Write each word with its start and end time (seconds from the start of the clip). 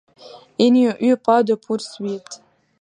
Il 0.57 0.71
n'y 0.73 0.87
eut 0.99 1.15
pas 1.15 1.43
de 1.43 1.53
poursuites. 1.53 2.41